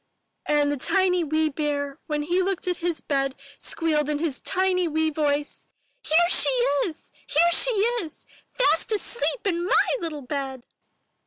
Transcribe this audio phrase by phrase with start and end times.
[0.47, 4.87] And the tiny wee bear, when he looked at his bed, squealed in his tiny
[4.87, 5.67] wee voice,
[6.03, 6.49] ''Here she
[6.87, 7.11] is!
[7.27, 8.25] Here she is!
[8.51, 10.65] Fast asleep in my little bed."